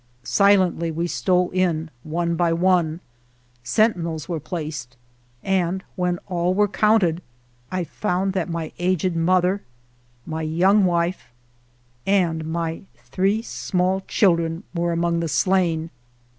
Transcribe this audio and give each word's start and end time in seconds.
Silently 0.23 0.89
we 0.89 1.05
stole 1.05 1.51
in 1.51 1.91
one 2.01 2.35
by 2.35 2.51
one: 2.51 3.01
sentinels 3.61 4.27
were 4.27 4.39
placed, 4.39 4.97
and, 5.43 5.83
when 5.95 6.17
all 6.25 6.55
were 6.55 6.67
counted, 6.67 7.21
I 7.71 7.83
found 7.83 8.33
that 8.33 8.49
my 8.49 8.71
aged 8.79 9.15
mother, 9.15 9.61
my 10.25 10.41
young 10.41 10.85
wife, 10.85 11.27
and 12.07 12.45
my 12.47 12.81
three 12.95 13.43
small 13.43 14.01
children 14.07 14.63
were 14.73 14.91
among 14.91 15.19
the 15.19 15.29
slain. 15.29 15.91